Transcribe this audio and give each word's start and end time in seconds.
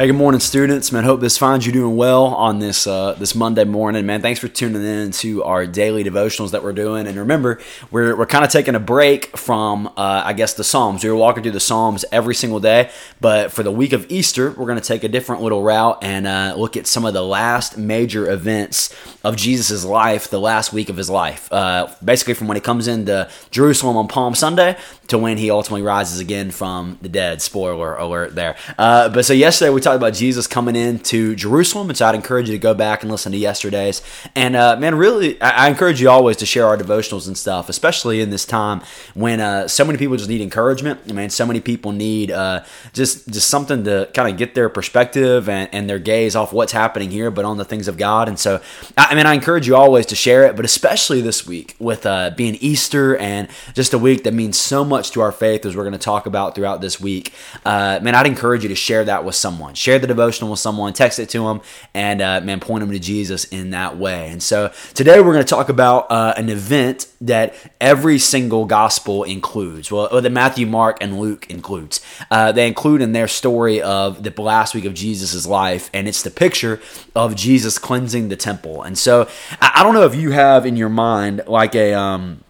Hey, 0.00 0.06
good 0.06 0.14
morning, 0.14 0.40
students. 0.40 0.92
Man, 0.92 1.04
hope 1.04 1.20
this 1.20 1.36
finds 1.36 1.66
you 1.66 1.72
doing 1.72 1.94
well 1.94 2.24
on 2.24 2.58
this 2.58 2.86
uh, 2.86 3.12
this 3.18 3.34
Monday 3.34 3.64
morning. 3.64 4.06
Man, 4.06 4.22
thanks 4.22 4.40
for 4.40 4.48
tuning 4.48 4.82
in 4.82 5.10
to 5.10 5.44
our 5.44 5.66
daily 5.66 6.02
devotionals 6.02 6.52
that 6.52 6.62
we're 6.62 6.72
doing. 6.72 7.06
And 7.06 7.18
remember, 7.18 7.60
we're, 7.90 8.16
we're 8.16 8.24
kind 8.24 8.42
of 8.42 8.50
taking 8.50 8.74
a 8.74 8.80
break 8.80 9.36
from, 9.36 9.88
uh, 9.88 10.22
I 10.24 10.32
guess, 10.32 10.54
the 10.54 10.64
Psalms. 10.64 11.04
We 11.04 11.10
were 11.10 11.16
walking 11.16 11.42
through 11.42 11.52
the 11.52 11.60
Psalms 11.60 12.06
every 12.12 12.34
single 12.34 12.60
day, 12.60 12.90
but 13.20 13.52
for 13.52 13.62
the 13.62 13.70
week 13.70 13.92
of 13.92 14.10
Easter, 14.10 14.52
we're 14.52 14.64
going 14.64 14.80
to 14.80 14.88
take 14.88 15.04
a 15.04 15.08
different 15.08 15.42
little 15.42 15.62
route 15.62 15.98
and 16.00 16.26
uh, 16.26 16.54
look 16.56 16.78
at 16.78 16.86
some 16.86 17.04
of 17.04 17.12
the 17.12 17.22
last 17.22 17.76
major 17.76 18.30
events 18.30 18.96
of 19.22 19.36
Jesus' 19.36 19.84
life, 19.84 20.30
the 20.30 20.40
last 20.40 20.72
week 20.72 20.88
of 20.88 20.96
his 20.96 21.10
life. 21.10 21.52
Uh, 21.52 21.94
basically, 22.02 22.32
from 22.32 22.48
when 22.48 22.56
he 22.56 22.62
comes 22.62 22.88
into 22.88 23.28
Jerusalem 23.50 23.98
on 23.98 24.08
Palm 24.08 24.34
Sunday 24.34 24.78
to 25.08 25.18
when 25.18 25.36
he 25.36 25.50
ultimately 25.50 25.82
rises 25.82 26.20
again 26.20 26.50
from 26.50 26.96
the 27.02 27.08
dead. 27.08 27.42
Spoiler 27.42 27.96
alert 27.96 28.34
there. 28.34 28.56
Uh, 28.78 29.10
but 29.10 29.26
so 29.26 29.34
yesterday 29.34 29.68
we 29.70 29.80
talked 29.80 29.89
about 29.96 30.14
Jesus 30.14 30.46
coming 30.46 30.76
into 30.76 31.34
Jerusalem, 31.34 31.90
and 31.90 31.98
so 31.98 32.06
I'd 32.06 32.14
encourage 32.14 32.48
you 32.48 32.54
to 32.54 32.58
go 32.58 32.72
back 32.72 33.02
and 33.02 33.10
listen 33.10 33.32
to 33.32 33.38
yesterday's. 33.38 34.00
And 34.36 34.54
uh, 34.54 34.76
man, 34.76 34.94
really, 34.94 35.40
I, 35.42 35.66
I, 35.66 35.68
encourage 35.68 36.00
you 36.00 36.08
always 36.08 36.36
to 36.38 36.46
share 36.46 36.66
our 36.66 36.78
devotionals 36.78 37.26
and 37.26 37.36
stuff, 37.36 37.68
especially 37.68 38.20
in 38.20 38.30
this 38.30 38.44
time 38.44 38.82
when 39.14 39.40
uh, 39.40 39.68
so 39.68 39.84
many 39.84 39.98
people 39.98 40.16
just 40.16 40.28
need 40.28 40.40
encouragement. 40.40 41.00
I 41.08 41.12
mean, 41.12 41.30
so 41.30 41.44
many 41.44 41.60
people 41.60 41.92
need 41.92 42.30
uh, 42.30 42.64
just 42.92 43.28
just 43.28 43.50
something 43.50 43.84
to 43.84 44.08
kind 44.14 44.30
of 44.30 44.38
get 44.38 44.54
their 44.54 44.68
perspective 44.68 45.48
and, 45.48 45.68
and 45.72 45.90
their 45.90 45.98
gaze 45.98 46.36
off 46.36 46.52
what's 46.52 46.72
happening 46.72 47.10
here, 47.10 47.30
but 47.30 47.44
on 47.44 47.56
the 47.56 47.64
things 47.64 47.88
of 47.88 47.98
God. 47.98 48.28
And 48.28 48.38
so, 48.38 48.60
I, 48.96 49.08
I 49.10 49.14
mean, 49.14 49.26
I 49.26 49.34
encourage 49.34 49.66
you 49.66 49.76
always 49.76 50.06
to 50.06 50.16
share 50.16 50.44
it, 50.44 50.56
but 50.56 50.64
especially 50.64 51.20
this 51.20 51.46
week 51.46 51.76
with 51.78 52.06
uh, 52.06 52.30
being 52.36 52.54
Easter 52.60 53.16
and 53.16 53.48
just 53.74 53.92
a 53.92 53.98
week 53.98 54.24
that 54.24 54.34
means 54.34 54.58
so 54.58 54.84
much 54.84 55.00
much 55.00 55.12
to 55.12 55.22
our 55.22 55.32
faith 55.32 55.64
as 55.64 55.74
we're 55.74 55.82
going 55.82 55.92
to 55.92 55.98
talk 55.98 56.26
about 56.26 56.54
throughout 56.54 56.82
this 56.82 57.00
week, 57.00 57.32
uh, 57.64 57.98
man, 58.02 58.14
I'd 58.14 58.26
encourage 58.26 58.62
you 58.62 58.68
to 58.68 58.74
share 58.74 59.02
that 59.06 59.24
with 59.24 59.34
someone. 59.34 59.74
Share 59.80 59.98
the 59.98 60.06
devotional 60.06 60.50
with 60.50 60.60
someone, 60.60 60.92
text 60.92 61.18
it 61.18 61.30
to 61.30 61.44
them, 61.44 61.62
and 61.94 62.20
uh, 62.20 62.42
man, 62.42 62.60
point 62.60 62.80
them 62.80 62.92
to 62.92 62.98
Jesus 62.98 63.44
in 63.44 63.70
that 63.70 63.96
way. 63.96 64.28
And 64.30 64.42
so 64.42 64.70
today 64.92 65.20
we're 65.20 65.32
going 65.32 65.44
to 65.44 65.48
talk 65.48 65.70
about 65.70 66.10
uh, 66.10 66.34
an 66.36 66.50
event 66.50 67.06
that 67.22 67.54
every 67.80 68.18
single 68.18 68.66
gospel 68.66 69.24
includes. 69.24 69.90
Well, 69.90 70.20
that 70.20 70.30
Matthew, 70.30 70.66
Mark, 70.66 70.98
and 71.00 71.18
Luke 71.18 71.50
includes. 71.50 72.00
Uh, 72.30 72.52
they 72.52 72.66
include 72.66 73.00
in 73.00 73.12
their 73.12 73.26
story 73.28 73.80
of 73.80 74.22
the 74.22 74.42
last 74.42 74.74
week 74.74 74.84
of 74.84 74.92
Jesus' 74.92 75.46
life, 75.46 75.88
and 75.94 76.06
it's 76.06 76.22
the 76.22 76.30
picture 76.30 76.78
of 77.16 77.34
Jesus 77.34 77.78
cleansing 77.78 78.28
the 78.28 78.36
temple. 78.36 78.82
And 78.82 78.98
so 78.98 79.28
I, 79.62 79.72
I 79.76 79.82
don't 79.82 79.94
know 79.94 80.04
if 80.04 80.14
you 80.14 80.30
have 80.32 80.66
in 80.66 80.76
your 80.76 80.90
mind 80.90 81.42
like 81.46 81.74
a 81.74 81.94
um, 81.94 82.44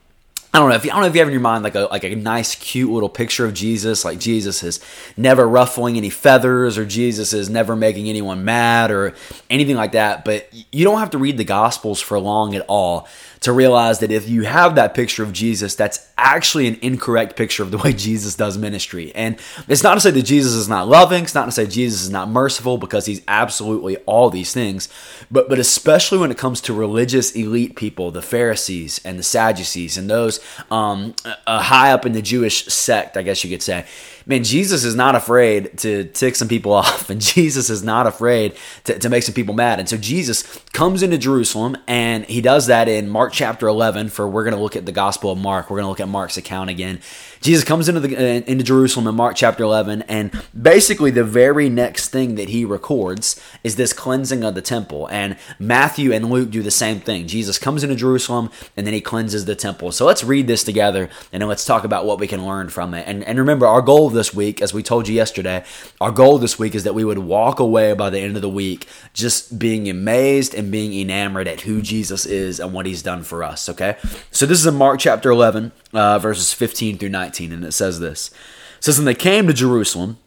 I 0.52 0.58
don't 0.58 0.68
know 0.68 0.74
if 0.74 0.84
you, 0.84 0.90
I 0.90 0.94
don't 0.94 1.02
know 1.02 1.08
if 1.08 1.14
you 1.14 1.20
have 1.20 1.28
in 1.28 1.32
your 1.32 1.40
mind 1.40 1.62
like 1.62 1.76
a 1.76 1.82
like 1.82 2.02
a 2.02 2.14
nice 2.16 2.56
cute 2.56 2.90
little 2.90 3.08
picture 3.08 3.44
of 3.44 3.54
Jesus, 3.54 4.04
like 4.04 4.18
Jesus 4.18 4.64
is 4.64 4.80
never 5.16 5.48
ruffling 5.48 5.96
any 5.96 6.10
feathers, 6.10 6.76
or 6.76 6.84
Jesus 6.84 7.32
is 7.32 7.48
never 7.48 7.76
making 7.76 8.08
anyone 8.08 8.44
mad, 8.44 8.90
or 8.90 9.14
anything 9.48 9.76
like 9.76 9.92
that. 9.92 10.24
But 10.24 10.48
you 10.72 10.84
don't 10.84 10.98
have 10.98 11.10
to 11.10 11.18
read 11.18 11.38
the 11.38 11.44
Gospels 11.44 12.00
for 12.00 12.18
long 12.18 12.56
at 12.56 12.64
all 12.66 13.06
to 13.40 13.52
realize 13.52 14.00
that 14.00 14.10
if 14.10 14.28
you 14.28 14.42
have 14.42 14.74
that 14.74 14.92
picture 14.92 15.22
of 15.22 15.32
Jesus, 15.32 15.74
that's 15.74 16.10
actually 16.18 16.66
an 16.66 16.78
incorrect 16.82 17.36
picture 17.36 17.62
of 17.62 17.70
the 17.70 17.78
way 17.84 17.92
Jesus 17.92 18.34
does 18.34 18.58
ministry. 18.58 19.12
And 19.14 19.38
it's 19.68 19.82
not 19.84 19.94
to 19.94 20.00
say 20.00 20.10
that 20.10 20.22
Jesus 20.22 20.52
is 20.54 20.68
not 20.68 20.88
loving, 20.88 21.22
it's 21.22 21.34
not 21.34 21.46
to 21.46 21.52
say 21.52 21.66
Jesus 21.66 22.02
is 22.02 22.10
not 22.10 22.28
merciful, 22.28 22.76
because 22.76 23.06
he's 23.06 23.22
absolutely 23.28 23.98
all 23.98 24.30
these 24.30 24.52
things. 24.52 24.88
But 25.30 25.48
but 25.48 25.60
especially 25.60 26.18
when 26.18 26.32
it 26.32 26.38
comes 26.38 26.60
to 26.62 26.74
religious 26.74 27.30
elite 27.36 27.76
people, 27.76 28.10
the 28.10 28.20
Pharisees 28.20 29.00
and 29.04 29.16
the 29.16 29.22
Sadducees 29.22 29.96
and 29.96 30.10
those 30.10 30.39
um, 30.70 31.14
uh, 31.46 31.62
high 31.62 31.92
up 31.92 32.06
in 32.06 32.12
the 32.12 32.22
Jewish 32.22 32.66
sect, 32.66 33.16
I 33.16 33.22
guess 33.22 33.44
you 33.44 33.50
could 33.50 33.62
say 33.62 33.86
man, 34.26 34.44
Jesus 34.44 34.84
is 34.84 34.94
not 34.94 35.14
afraid 35.14 35.78
to 35.78 36.04
tick 36.04 36.36
some 36.36 36.48
people 36.48 36.72
off, 36.80 37.10
and 37.10 37.20
Jesus 37.20 37.70
is 37.70 37.82
not 37.82 38.06
afraid 38.06 38.56
to, 38.84 38.98
to 38.98 39.08
make 39.08 39.22
some 39.22 39.34
people 39.34 39.54
mad. 39.54 39.78
And 39.78 39.88
so 39.88 39.96
Jesus 39.96 40.42
comes 40.72 41.02
into 41.02 41.18
Jerusalem, 41.18 41.76
and 41.86 42.24
he 42.24 42.40
does 42.40 42.66
that 42.66 42.88
in 42.88 43.08
Mark 43.08 43.32
chapter 43.32 43.66
11. 43.66 44.10
For 44.10 44.28
we're 44.28 44.44
going 44.44 44.56
to 44.56 44.62
look 44.62 44.76
at 44.76 44.86
the 44.86 44.92
Gospel 44.92 45.32
of 45.32 45.38
Mark. 45.38 45.70
We're 45.70 45.76
going 45.76 45.84
to 45.84 45.90
look 45.90 46.00
at 46.00 46.08
Mark's 46.08 46.36
account 46.36 46.70
again. 46.70 47.00
Jesus 47.40 47.64
comes 47.64 47.88
into 47.88 48.00
the 48.00 48.16
uh, 48.16 48.42
into 48.46 48.62
Jerusalem 48.62 49.06
in 49.06 49.14
Mark 49.14 49.34
chapter 49.34 49.64
11, 49.64 50.02
and 50.02 50.30
basically 50.60 51.10
the 51.10 51.24
very 51.24 51.70
next 51.70 52.08
thing 52.08 52.34
that 52.34 52.50
he 52.50 52.64
records 52.66 53.40
is 53.64 53.76
this 53.76 53.92
cleansing 53.94 54.44
of 54.44 54.54
the 54.54 54.60
temple. 54.60 55.08
And 55.10 55.38
Matthew 55.58 56.12
and 56.12 56.30
Luke 56.30 56.50
do 56.50 56.62
the 56.62 56.70
same 56.70 57.00
thing. 57.00 57.26
Jesus 57.26 57.58
comes 57.58 57.82
into 57.82 57.96
Jerusalem, 57.96 58.50
and 58.76 58.86
then 58.86 58.92
he 58.92 59.00
cleanses 59.00 59.46
the 59.46 59.56
temple. 59.56 59.90
So 59.90 60.04
let's 60.04 60.22
read 60.22 60.46
this 60.46 60.62
together, 60.62 61.08
and 61.32 61.40
then 61.40 61.48
let's 61.48 61.64
talk 61.64 61.84
about 61.84 62.04
what 62.04 62.20
we 62.20 62.26
can 62.26 62.46
learn 62.46 62.68
from 62.68 62.92
it. 62.92 63.04
And 63.08 63.24
and 63.24 63.38
remember, 63.38 63.66
our 63.66 63.80
goal 63.80 64.09
this 64.12 64.34
week, 64.34 64.60
as 64.60 64.74
we 64.74 64.82
told 64.82 65.08
you 65.08 65.14
yesterday, 65.14 65.64
our 66.00 66.10
goal 66.10 66.38
this 66.38 66.58
week 66.58 66.74
is 66.74 66.84
that 66.84 66.94
we 66.94 67.04
would 67.04 67.18
walk 67.18 67.60
away 67.60 67.92
by 67.94 68.10
the 68.10 68.18
end 68.18 68.36
of 68.36 68.42
the 68.42 68.48
week 68.48 68.86
just 69.12 69.58
being 69.58 69.88
amazed 69.88 70.54
and 70.54 70.70
being 70.70 70.92
enamored 70.92 71.48
at 71.48 71.62
who 71.62 71.80
Jesus 71.82 72.26
is 72.26 72.60
and 72.60 72.72
what 72.72 72.86
he's 72.86 73.02
done 73.02 73.22
for 73.22 73.42
us. 73.42 73.68
Okay, 73.68 73.96
so 74.30 74.46
this 74.46 74.60
is 74.60 74.66
in 74.66 74.74
Mark 74.74 75.00
chapter 75.00 75.30
11, 75.30 75.72
uh, 75.92 76.18
verses 76.18 76.52
15 76.52 76.98
through 76.98 77.08
19, 77.08 77.52
and 77.52 77.64
it 77.64 77.72
says 77.72 78.00
this. 78.00 78.30
It 78.78 78.84
says, 78.84 78.98
And 78.98 79.06
they 79.06 79.14
came 79.14 79.46
to 79.46 79.52
Jerusalem, 79.52 80.18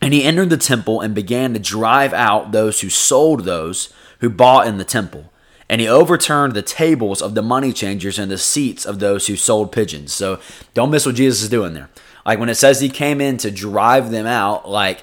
and 0.00 0.12
he 0.12 0.24
entered 0.24 0.50
the 0.50 0.56
temple 0.56 1.00
and 1.00 1.14
began 1.14 1.54
to 1.54 1.60
drive 1.60 2.12
out 2.12 2.52
those 2.52 2.80
who 2.80 2.90
sold 2.90 3.44
those 3.44 3.92
who 4.18 4.28
bought 4.28 4.66
in 4.66 4.78
the 4.78 4.84
temple. 4.84 5.32
And 5.68 5.80
he 5.80 5.88
overturned 5.88 6.52
the 6.52 6.62
tables 6.62 7.22
of 7.22 7.34
the 7.34 7.40
money 7.40 7.72
changers 7.72 8.18
and 8.18 8.30
the 8.30 8.36
seats 8.36 8.84
of 8.84 8.98
those 8.98 9.26
who 9.26 9.36
sold 9.36 9.72
pigeons. 9.72 10.12
So 10.12 10.38
don't 10.74 10.90
miss 10.90 11.06
what 11.06 11.14
Jesus 11.14 11.42
is 11.44 11.48
doing 11.48 11.72
there. 11.72 11.88
Like 12.24 12.38
when 12.38 12.48
it 12.48 12.54
says 12.54 12.80
he 12.80 12.88
came 12.88 13.20
in 13.20 13.36
to 13.38 13.50
drive 13.50 14.10
them 14.10 14.26
out, 14.26 14.68
like 14.68 15.02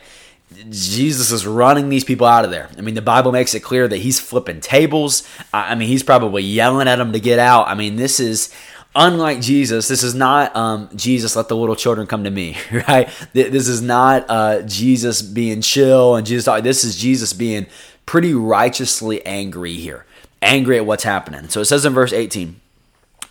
Jesus 0.70 1.32
is 1.32 1.46
running 1.46 1.90
these 1.90 2.04
people 2.04 2.26
out 2.26 2.46
of 2.46 2.52
there. 2.52 2.70
I 2.78 2.82
mean, 2.82 2.96
the 2.96 3.02
Bible 3.02 3.32
makes 3.32 3.54
it 3.54 3.62
clear 3.62 3.88
that 3.88 3.98
he's 3.98 4.20
flipping 4.20 4.62
tables. 4.62 5.28
I 5.54 5.76
mean, 5.76 5.88
he's 5.88 6.04
probably 6.04 6.44
yelling 6.44 6.88
at 6.88 6.98
them 6.98 7.14
to 7.14 7.20
get 7.20 7.40
out. 7.40 7.68
I 7.68 7.76
mean, 7.76 7.98
this 7.98 8.20
is 8.20 8.54
unlike 8.96 9.42
Jesus. 9.42 9.88
This 9.88 10.04
is 10.04 10.16
not 10.16 10.56
um, 10.56 10.90
Jesus, 10.96 11.36
let 11.36 11.48
the 11.48 11.56
little 11.56 11.76
children 11.76 12.08
come 12.08 12.24
to 12.24 12.32
me, 12.32 12.58
right? 12.72 13.10
This 13.34 13.68
is 13.68 13.82
not 13.82 14.26
uh, 14.30 14.62
Jesus 14.64 15.22
being 15.22 15.62
chill 15.62 16.16
and 16.16 16.26
Jesus. 16.26 16.62
This 16.62 16.84
is 16.84 16.98
Jesus 16.98 17.34
being 17.34 17.68
pretty 18.06 18.34
righteously 18.34 19.24
angry 19.26 19.76
here, 19.76 20.06
angry 20.42 20.78
at 20.78 20.86
what's 20.86 21.04
happening. 21.04 21.48
So 21.50 21.62
it 21.62 21.66
says 21.66 21.86
in 21.86 21.94
verse 21.94 22.12
18 22.12 22.60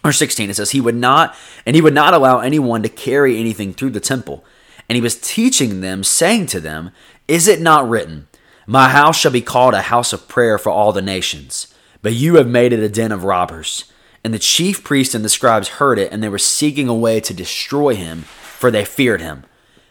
or 0.04 0.12
16 0.12 0.50
it 0.50 0.54
says 0.54 0.70
he 0.70 0.80
would 0.80 0.94
not 0.94 1.34
and 1.66 1.74
he 1.76 1.82
would 1.82 1.94
not 1.94 2.14
allow 2.14 2.40
anyone 2.40 2.82
to 2.82 2.88
carry 2.88 3.38
anything 3.38 3.72
through 3.72 3.90
the 3.90 4.00
temple. 4.00 4.44
And 4.88 4.96
he 4.96 5.02
was 5.02 5.20
teaching 5.20 5.80
them 5.80 6.02
saying 6.02 6.46
to 6.46 6.60
them 6.60 6.90
is 7.26 7.48
it 7.48 7.60
not 7.60 7.88
written 7.88 8.28
my 8.66 8.88
house 8.88 9.18
shall 9.18 9.32
be 9.32 9.40
called 9.40 9.74
a 9.74 9.82
house 9.82 10.12
of 10.12 10.28
prayer 10.28 10.58
for 10.58 10.70
all 10.70 10.92
the 10.92 11.02
nations 11.02 11.74
but 12.00 12.14
you 12.14 12.36
have 12.36 12.48
made 12.48 12.72
it 12.72 12.80
a 12.80 12.88
den 12.88 13.12
of 13.12 13.24
robbers 13.24 13.84
and 14.24 14.32
the 14.32 14.38
chief 14.38 14.82
priests 14.84 15.14
and 15.14 15.24
the 15.24 15.28
scribes 15.28 15.68
heard 15.68 15.98
it 15.98 16.12
and 16.12 16.22
they 16.22 16.28
were 16.28 16.38
seeking 16.38 16.88
a 16.88 16.94
way 16.94 17.20
to 17.20 17.34
destroy 17.34 17.94
him 17.94 18.22
for 18.22 18.70
they 18.70 18.84
feared 18.84 19.20
him 19.20 19.44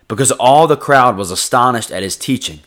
because 0.07 0.31
all 0.34 0.68
the 0.68 0.78
crowd 0.78 1.18
was 1.18 1.31
astonished 1.31 1.91
at 1.91 2.03
his 2.03 2.16
teaching 2.16 2.59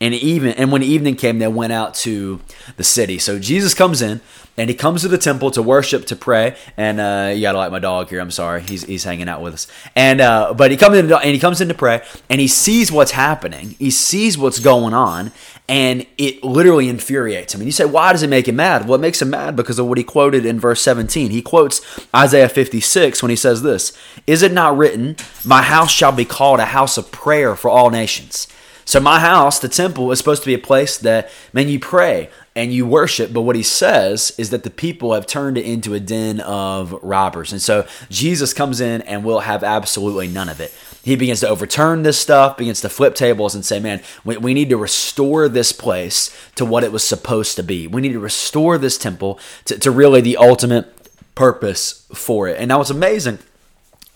and 0.00 0.14
even 0.14 0.50
and 0.52 0.70
when 0.70 0.82
evening 0.82 1.16
came 1.16 1.38
they 1.38 1.48
went 1.48 1.72
out 1.72 1.94
to 1.94 2.40
the 2.76 2.84
city. 2.84 3.18
So 3.18 3.38
jesus 3.38 3.74
comes 3.74 4.02
in 4.02 4.20
and 4.58 4.68
he 4.68 4.74
comes 4.74 5.02
to 5.02 5.08
the 5.08 5.16
temple 5.16 5.52
to 5.52 5.62
worship 5.62 6.04
to 6.06 6.16
pray. 6.16 6.56
And 6.76 7.00
uh, 7.00 7.32
you 7.32 7.42
gotta 7.42 7.58
like 7.58 7.70
my 7.70 7.78
dog 7.78 8.08
here. 8.08 8.20
I'm 8.20 8.32
sorry. 8.32 8.60
He's, 8.62 8.82
he's 8.82 9.04
hanging 9.04 9.28
out 9.28 9.40
with 9.40 9.54
us. 9.54 9.68
And 9.94 10.20
uh, 10.20 10.52
but 10.52 10.72
he 10.72 10.76
comes 10.76 10.96
in 10.98 11.10
and 11.10 11.24
he 11.24 11.38
comes 11.38 11.60
in 11.60 11.68
to 11.68 11.74
pray 11.74 12.02
and 12.28 12.40
he 12.40 12.48
sees 12.48 12.90
what's 12.90 13.12
happening. 13.12 13.76
He 13.78 13.90
sees 13.90 14.36
what's 14.36 14.58
going 14.58 14.94
on 14.94 15.30
and 15.68 16.04
it 16.18 16.42
literally 16.42 16.88
infuriates 16.88 17.54
him. 17.54 17.60
And 17.60 17.68
you 17.68 17.72
say 17.72 17.84
why 17.84 18.10
does 18.12 18.24
it 18.24 18.30
make 18.30 18.48
him 18.48 18.56
mad? 18.56 18.88
Well 18.88 18.96
it 18.96 19.00
makes 19.00 19.22
him 19.22 19.30
mad 19.30 19.54
because 19.54 19.78
of 19.78 19.86
what 19.86 19.96
he 19.96 20.04
quoted 20.04 20.44
in 20.44 20.58
verse 20.58 20.80
17 20.82 21.30
he 21.30 21.40
quotes 21.40 21.80
isaiah 22.14 22.48
56 22.48 23.22
when 23.22 23.30
he 23.30 23.36
says 23.36 23.62
this 23.62 23.96
is 24.26 24.42
it 24.42 24.52
not 24.52 24.76
written 24.76 25.16
my 25.44 25.62
house 25.62 25.90
shall 25.90 26.12
be 26.12 26.24
called 26.24 26.58
a 26.58 26.66
house 26.66 26.98
of 26.98 27.12
prayer 27.12 27.54
for 27.54 27.68
all 27.68 27.90
nations 27.90 28.48
so 28.88 29.00
my 29.00 29.20
house, 29.20 29.58
the 29.58 29.68
temple, 29.68 30.10
is 30.12 30.18
supposed 30.18 30.42
to 30.44 30.46
be 30.46 30.54
a 30.54 30.58
place 30.58 30.96
that, 30.96 31.30
man, 31.52 31.68
you 31.68 31.78
pray 31.78 32.30
and 32.56 32.72
you 32.72 32.86
worship. 32.86 33.34
But 33.34 33.42
what 33.42 33.54
he 33.54 33.62
says 33.62 34.32
is 34.38 34.48
that 34.48 34.62
the 34.62 34.70
people 34.70 35.12
have 35.12 35.26
turned 35.26 35.58
it 35.58 35.66
into 35.66 35.92
a 35.92 36.00
den 36.00 36.40
of 36.40 36.98
robbers. 37.02 37.52
And 37.52 37.60
so 37.60 37.86
Jesus 38.08 38.54
comes 38.54 38.80
in 38.80 39.02
and 39.02 39.24
will 39.24 39.40
have 39.40 39.62
absolutely 39.62 40.26
none 40.26 40.48
of 40.48 40.58
it. 40.58 40.72
He 41.02 41.16
begins 41.16 41.40
to 41.40 41.48
overturn 41.50 42.02
this 42.02 42.18
stuff, 42.18 42.56
begins 42.56 42.80
to 42.80 42.88
flip 42.88 43.14
tables 43.14 43.54
and 43.54 43.62
say, 43.62 43.78
man, 43.78 44.00
we, 44.24 44.38
we 44.38 44.54
need 44.54 44.70
to 44.70 44.78
restore 44.78 45.50
this 45.50 45.70
place 45.70 46.34
to 46.54 46.64
what 46.64 46.82
it 46.82 46.90
was 46.90 47.04
supposed 47.04 47.56
to 47.56 47.62
be. 47.62 47.86
We 47.86 48.00
need 48.00 48.14
to 48.14 48.18
restore 48.18 48.78
this 48.78 48.96
temple 48.96 49.38
to, 49.66 49.78
to 49.80 49.90
really 49.90 50.22
the 50.22 50.38
ultimate 50.38 50.94
purpose 51.34 52.06
for 52.14 52.48
it. 52.48 52.58
And 52.58 52.70
now 52.70 52.78
what's 52.78 52.88
amazing 52.88 53.38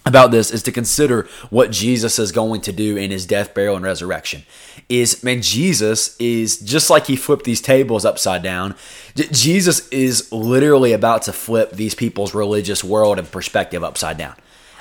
about 0.05 0.31
this 0.31 0.51
is 0.51 0.63
to 0.65 0.73
consider 0.73 1.29
what 1.51 1.71
Jesus 1.71 2.19
is 2.19 2.33
going 2.33 2.61
to 2.63 2.73
do 2.73 2.97
in 2.97 3.11
his 3.11 3.27
death, 3.27 3.55
burial, 3.55 3.77
and 3.77 3.85
resurrection. 3.85 4.43
Is 4.89 5.23
man, 5.23 5.43
Jesus 5.43 6.17
is 6.19 6.59
just 6.59 6.91
like 6.91 7.07
he 7.07 7.17
flipped 7.17 7.45
these 7.45 7.61
tables 7.61 8.05
upside 8.05 8.43
down. 8.43 8.75
Jesus 9.15 9.89
is 9.89 10.31
literally 10.33 10.93
about 10.93 11.23
to 11.23 11.33
flip 11.33 11.73
these 11.73 11.95
people's 11.95 12.35
religious 12.35 12.83
world 12.83 13.19
and 13.19 13.31
perspective 13.31 13.85
upside 13.85 14.19
down. 14.19 14.35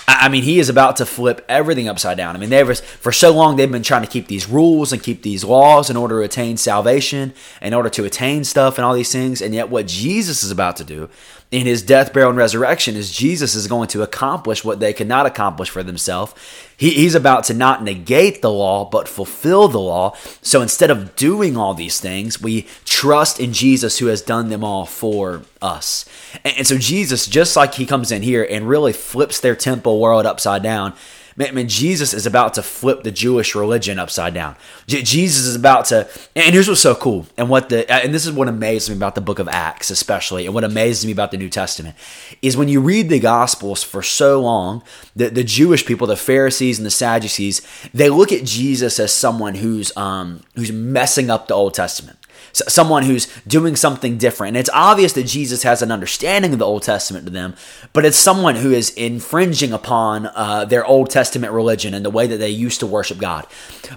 I 0.08 0.30
mean, 0.30 0.44
he 0.44 0.60
is 0.60 0.70
about 0.70 0.98
to 0.98 1.06
flip 1.06 1.46
everything 1.48 1.88
upside 1.88 2.18
down. 2.18 2.36
I 2.36 2.40
mean, 2.40 2.50
they 2.50 2.64
was 2.64 2.82
for 2.82 3.12
so 3.12 3.32
long 3.32 3.56
they've 3.56 3.72
been 3.72 3.84
trying 3.84 4.02
to 4.02 4.10
keep 4.10 4.28
these 4.28 4.50
rules 4.50 4.92
and 4.92 5.02
keep 5.02 5.24
these 5.24 5.44
laws 5.44 5.90
in 5.90 5.96
order 5.96 6.20
to 6.20 6.26
attain 6.26 6.58
salvation, 6.58 7.34
in 7.62 7.74
order 7.74 7.90
to 7.90 8.04
attain 8.04 8.44
stuff 8.44 8.78
and 8.78 8.86
all 8.86 8.94
these 8.94 9.12
things. 9.12 9.42
And 9.42 9.54
yet, 9.54 9.70
what 9.70 9.88
Jesus 9.88 10.44
is 10.44 10.52
about 10.52 10.76
to 10.78 10.84
do 10.84 11.10
in 11.52 11.66
his 11.66 11.84
death, 11.84 12.14
burial, 12.14 12.30
and 12.30 12.38
resurrection 12.38 12.96
is 12.96 13.12
Jesus 13.12 13.56
is 13.56 13.68
going 13.68 13.90
to 13.90 14.02
accomplish 14.02 14.64
what 14.64 14.80
they 14.80 14.94
could 14.94 15.08
not 15.08 15.26
accomplish 15.26 15.70
for 15.70 15.84
themselves. 15.84 16.34
He, 16.78 16.92
he's 16.92 17.14
about 17.14 17.44
to 17.46 17.54
not 17.54 17.84
negate 17.84 18.42
the 18.42 18.50
law, 18.50 18.86
but 18.86 19.10
fulfill 19.10 19.68
the 19.68 19.80
law. 19.80 20.16
So 20.42 20.62
instead 20.62 20.90
of 20.90 21.18
doing 21.18 21.58
all 21.58 21.74
these 21.74 22.00
things, 22.00 22.42
we 22.42 22.68
trust 22.86 23.38
in 23.38 23.52
Jesus 23.52 24.00
who 24.00 24.06
has 24.06 24.22
done 24.22 24.48
them 24.48 24.64
all 24.64 24.86
for 24.86 25.42
us. 25.62 26.06
And, 26.46 26.60
and 26.60 26.68
so 26.68 26.78
Jesus, 26.78 27.28
just 27.28 27.58
like 27.58 27.74
he 27.74 27.86
comes 27.86 28.14
in 28.14 28.22
here 28.22 28.48
and 28.50 28.70
really 28.70 28.94
flips 28.94 29.42
their 29.42 29.56
temple 29.56 30.00
world 30.00 30.26
upside 30.26 30.64
down, 30.64 30.94
Man, 31.38 31.56
man, 31.56 31.68
Jesus 31.68 32.14
is 32.14 32.26
about 32.26 32.54
to 32.56 32.62
flip 32.62 33.04
the 33.04 33.12
Jewish 33.12 33.56
religion 33.56 34.00
upside 34.00 34.34
down. 34.34 34.56
J- 34.88 35.02
Jesus 35.02 35.46
is 35.46 35.56
about 35.56 35.86
to, 35.86 36.10
and 36.36 36.54
here's 36.54 36.68
what's 36.68 36.82
so 36.82 36.96
cool, 36.96 37.26
and 37.38 37.50
what 37.50 37.70
the, 37.70 37.90
and 37.92 38.14
this 38.14 38.26
is 38.26 38.32
what 38.34 38.48
amazes 38.48 38.90
me 38.90 38.96
about 38.96 39.16
the 39.16 39.22
Book 39.22 39.40
of 39.40 39.48
Acts, 39.48 39.90
especially, 39.90 40.46
and 40.46 40.54
what 40.54 40.64
amazes 40.64 41.06
me 41.06 41.12
about 41.12 41.32
the 41.32 41.38
New 41.38 41.50
Testament, 41.50 41.96
is 42.42 42.58
when 42.58 42.68
you 42.68 42.82
read 42.82 43.10
the 43.10 43.20
Gospels 43.20 43.84
for 43.84 44.02
so 44.02 44.42
long, 44.42 44.84
the 45.16 45.30
the 45.30 45.44
Jewish 45.44 45.86
people, 45.86 46.06
the 46.08 46.16
Pharisees 46.16 46.80
and 46.80 46.86
the 46.86 46.92
Sadducees, 46.92 47.62
they 47.94 48.10
look 48.10 48.32
at 48.32 48.44
Jesus 48.44 49.00
as 49.00 49.14
someone 49.14 49.56
who's 49.56 49.96
um 49.96 50.42
who's 50.56 50.72
messing 50.72 51.30
up 51.30 51.48
the 51.48 51.54
Old 51.54 51.74
Testament 51.74 52.18
someone 52.54 53.04
who's 53.04 53.28
doing 53.48 53.76
something 53.76 54.18
different. 54.18 54.50
And 54.50 54.58
it's 54.58 54.70
obvious 54.74 55.14
that 55.14 55.24
Jesus 55.24 55.64
has 55.64 55.82
an 55.82 55.92
understanding 55.92 56.54
of 56.54 56.60
the 56.60 56.66
Old 56.66 56.84
Testament 56.84 57.26
to 57.26 57.32
them, 57.32 57.56
but 57.94 58.06
it's 58.06 58.18
someone 58.18 58.56
who 58.56 58.72
is 58.72 58.90
infringing 58.92 59.74
upon 59.74 60.28
uh, 60.28 60.66
their 60.66 60.86
Old 60.86 61.10
Testament 61.10 61.54
religion 61.54 61.94
and 61.94 62.06
the 62.06 62.10
way 62.10 62.28
that 62.28 62.38
they 62.38 62.50
used 62.50 62.80
to 62.80 62.88
worship 62.88 63.18
God. 63.18 63.48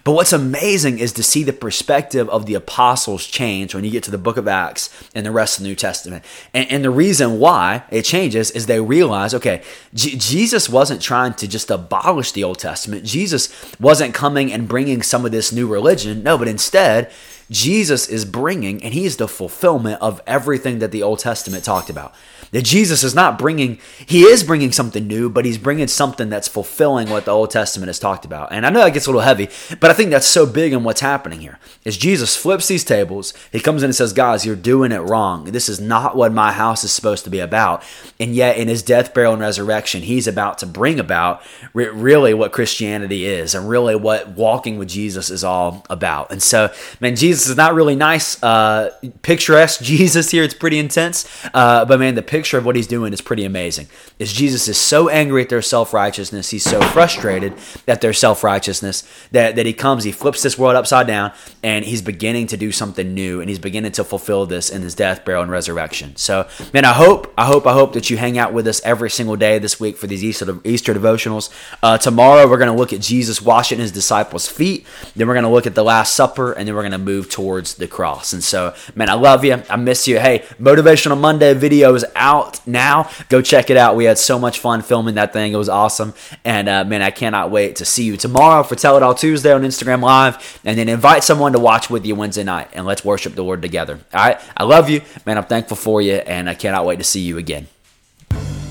But 0.04 0.12
what's 0.12 0.32
amazing 0.32 0.98
is 0.98 1.12
to 1.14 1.22
see 1.22 1.42
the 1.42 1.52
perspective 1.52 2.28
of 2.28 2.46
the 2.46 2.54
apostles 2.54 3.26
change 3.26 3.74
when 3.74 3.84
you 3.84 3.90
get 3.90 4.02
to 4.04 4.10
the 4.10 4.18
book 4.18 4.36
of 4.36 4.48
Acts 4.48 4.90
and 5.14 5.24
the 5.24 5.30
rest 5.30 5.58
of 5.58 5.62
the 5.62 5.68
New 5.68 5.76
Testament. 5.76 6.24
And, 6.52 6.70
and 6.70 6.84
the 6.84 6.90
reason 6.90 7.38
why 7.38 7.84
it 7.90 8.02
changes 8.02 8.50
is 8.50 8.66
they 8.66 8.80
realize 8.80 9.34
okay, 9.34 9.62
J- 9.94 10.16
Jesus 10.16 10.68
wasn't 10.68 11.02
trying 11.02 11.34
to 11.34 11.48
just 11.48 11.70
abolish 11.70 12.32
the 12.32 12.44
Old 12.44 12.58
Testament, 12.58 13.04
Jesus 13.04 13.48
wasn't 13.80 14.14
coming 14.14 14.52
and 14.52 14.68
bringing 14.68 15.02
some 15.02 15.24
of 15.24 15.32
this 15.32 15.52
new 15.52 15.66
religion. 15.66 16.22
No, 16.22 16.38
but 16.38 16.48
instead, 16.48 17.10
Jesus 17.50 18.08
is 18.08 18.24
bringing, 18.24 18.82
and 18.82 18.94
he 18.94 19.04
is 19.04 19.16
the 19.16 19.28
fulfillment 19.28 20.00
of 20.00 20.20
everything 20.26 20.78
that 20.78 20.92
the 20.92 21.02
Old 21.02 21.18
Testament 21.18 21.64
talked 21.64 21.90
about. 21.90 22.14
That 22.54 22.62
Jesus 22.62 23.02
is 23.02 23.16
not 23.16 23.36
bringing, 23.36 23.80
he 24.06 24.22
is 24.22 24.44
bringing 24.44 24.70
something 24.70 25.08
new, 25.08 25.28
but 25.28 25.44
he's 25.44 25.58
bringing 25.58 25.88
something 25.88 26.28
that's 26.28 26.46
fulfilling 26.46 27.10
what 27.10 27.24
the 27.24 27.32
Old 27.32 27.50
Testament 27.50 27.88
has 27.88 27.98
talked 27.98 28.24
about. 28.24 28.52
And 28.52 28.64
I 28.64 28.70
know 28.70 28.78
that 28.84 28.94
gets 28.94 29.06
a 29.06 29.10
little 29.10 29.22
heavy, 29.22 29.48
but 29.80 29.90
I 29.90 29.92
think 29.92 30.10
that's 30.10 30.28
so 30.28 30.46
big 30.46 30.72
in 30.72 30.84
what's 30.84 31.00
happening 31.00 31.40
here. 31.40 31.58
Is 31.84 31.98
Jesus 31.98 32.36
flips 32.36 32.68
these 32.68 32.84
tables, 32.84 33.34
he 33.50 33.58
comes 33.58 33.82
in 33.82 33.88
and 33.88 33.96
says, 33.96 34.12
Guys, 34.12 34.46
you're 34.46 34.54
doing 34.54 34.92
it 34.92 34.98
wrong. 35.00 35.46
This 35.46 35.68
is 35.68 35.80
not 35.80 36.14
what 36.14 36.32
my 36.32 36.52
house 36.52 36.84
is 36.84 36.92
supposed 36.92 37.24
to 37.24 37.30
be 37.30 37.40
about. 37.40 37.82
And 38.20 38.36
yet, 38.36 38.56
in 38.56 38.68
his 38.68 38.84
death, 38.84 39.12
burial, 39.12 39.32
and 39.32 39.42
resurrection, 39.42 40.02
he's 40.02 40.28
about 40.28 40.58
to 40.58 40.66
bring 40.66 41.00
about 41.00 41.42
really 41.72 42.34
what 42.34 42.52
Christianity 42.52 43.26
is 43.26 43.56
and 43.56 43.68
really 43.68 43.96
what 43.96 44.28
walking 44.28 44.78
with 44.78 44.88
Jesus 44.88 45.28
is 45.28 45.42
all 45.42 45.84
about. 45.90 46.30
And 46.30 46.40
so, 46.40 46.72
man, 47.00 47.16
Jesus 47.16 47.48
is 47.48 47.56
not 47.56 47.74
really 47.74 47.96
nice, 47.96 48.40
uh, 48.44 48.92
picturesque 49.22 49.80
Jesus 49.82 50.30
here. 50.30 50.44
It's 50.44 50.54
pretty 50.54 50.78
intense. 50.78 51.28
Uh, 51.52 51.84
but 51.84 51.98
man, 51.98 52.14
the 52.14 52.22
picture 52.22 52.43
of 52.52 52.66
what 52.66 52.76
he's 52.76 52.86
doing 52.86 53.12
is 53.12 53.20
pretty 53.20 53.44
amazing. 53.44 53.88
Is 54.18 54.32
Jesus 54.32 54.68
is 54.68 54.76
so 54.76 55.08
angry 55.08 55.42
at 55.42 55.48
their 55.48 55.62
self 55.62 55.94
righteousness, 55.94 56.50
he's 56.50 56.64
so 56.64 56.80
frustrated 56.80 57.54
at 57.88 58.00
their 58.00 58.12
self 58.12 58.44
righteousness 58.44 59.02
that, 59.30 59.56
that 59.56 59.66
he 59.66 59.72
comes, 59.72 60.04
he 60.04 60.12
flips 60.12 60.42
this 60.42 60.58
world 60.58 60.76
upside 60.76 61.06
down, 61.06 61.32
and 61.62 61.84
he's 61.84 62.02
beginning 62.02 62.46
to 62.48 62.56
do 62.56 62.72
something 62.72 63.14
new, 63.14 63.40
and 63.40 63.48
he's 63.48 63.58
beginning 63.58 63.92
to 63.92 64.04
fulfill 64.04 64.46
this 64.46 64.70
in 64.70 64.82
his 64.82 64.94
death, 64.94 65.24
burial, 65.24 65.42
and 65.42 65.50
resurrection. 65.50 66.16
So, 66.16 66.48
man, 66.72 66.84
I 66.84 66.92
hope, 66.92 67.32
I 67.38 67.46
hope, 67.46 67.66
I 67.66 67.72
hope 67.72 67.92
that 67.94 68.10
you 68.10 68.16
hang 68.16 68.38
out 68.38 68.52
with 68.52 68.66
us 68.66 68.80
every 68.84 69.10
single 69.10 69.36
day 69.36 69.58
this 69.58 69.80
week 69.80 69.96
for 69.96 70.06
these 70.06 70.24
Easter 70.24 70.60
Easter 70.64 70.92
devotionals. 70.94 71.50
Uh, 71.82 71.98
tomorrow 71.98 72.48
we're 72.48 72.58
to 72.64 72.72
look 72.72 72.92
at 72.92 73.00
Jesus 73.00 73.40
washing 73.40 73.78
his 73.78 73.92
disciples' 73.92 74.48
feet. 74.48 74.86
Then 75.14 75.28
we're 75.28 75.34
to 75.44 75.48
look 75.48 75.66
at 75.66 75.74
the 75.74 75.84
Last 75.84 76.14
Supper, 76.14 76.52
and 76.52 76.66
then 76.66 76.74
we're 76.74 76.82
to 76.92 76.98
move 76.98 77.30
towards 77.30 77.74
the 77.74 77.86
cross. 77.86 78.32
And 78.32 78.42
so, 78.42 78.74
man, 78.94 79.08
I 79.08 79.14
love 79.14 79.44
you. 79.44 79.62
I 79.68 79.76
miss 79.76 80.08
you. 80.08 80.18
Hey, 80.18 80.40
Motivational 80.60 81.18
Monday 81.18 81.54
video 81.54 81.94
is 81.94 82.04
out 82.34 82.66
now. 82.66 83.10
Go 83.28 83.40
check 83.42 83.70
it 83.70 83.76
out. 83.76 83.96
We 83.96 84.04
had 84.04 84.18
so 84.18 84.38
much 84.38 84.58
fun 84.58 84.82
filming 84.82 85.14
that 85.14 85.32
thing. 85.32 85.52
It 85.52 85.56
was 85.56 85.68
awesome. 85.68 86.14
And 86.44 86.68
uh, 86.68 86.84
man, 86.84 87.02
I 87.02 87.10
cannot 87.10 87.50
wait 87.50 87.76
to 87.76 87.84
see 87.84 88.04
you 88.04 88.16
tomorrow 88.16 88.62
for 88.62 88.74
Tell 88.74 88.96
It 88.96 89.02
All 89.02 89.14
Tuesday 89.14 89.52
on 89.52 89.62
Instagram 89.62 90.02
Live. 90.02 90.60
And 90.64 90.78
then 90.78 90.88
invite 90.88 91.24
someone 91.24 91.52
to 91.52 91.58
watch 91.58 91.90
with 91.90 92.04
you 92.04 92.14
Wednesday 92.14 92.44
night 92.44 92.68
and 92.72 92.86
let's 92.86 93.04
worship 93.04 93.34
the 93.34 93.44
Lord 93.44 93.62
together. 93.62 93.98
All 94.12 94.20
right. 94.20 94.40
I 94.56 94.64
love 94.64 94.88
you. 94.90 95.02
Man, 95.26 95.38
I'm 95.38 95.44
thankful 95.44 95.76
for 95.76 96.00
you. 96.02 96.14
And 96.14 96.48
I 96.48 96.54
cannot 96.54 96.84
wait 96.86 96.96
to 96.96 97.04
see 97.04 97.20
you 97.20 97.38
again. 97.38 97.68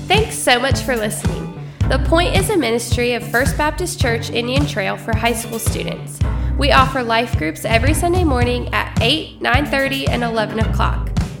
Thanks 0.06 0.36
so 0.36 0.60
much 0.60 0.80
for 0.80 0.96
listening. 0.96 1.50
The 1.88 1.98
Point 1.98 2.34
is 2.34 2.48
a 2.50 2.56
ministry 2.56 3.12
of 3.12 3.26
First 3.30 3.58
Baptist 3.58 4.00
Church 4.00 4.30
Indian 4.30 4.66
Trail 4.66 4.96
for 4.96 5.14
high 5.14 5.34
school 5.34 5.58
students. 5.58 6.18
We 6.58 6.72
offer 6.72 7.02
life 7.02 7.36
groups 7.36 7.64
every 7.64 7.92
Sunday 7.92 8.24
morning 8.24 8.72
at 8.72 8.96
8, 9.02 9.40
9:30, 9.40 10.08
and 10.08 10.22
11 10.22 10.60
o'clock, 10.60 11.10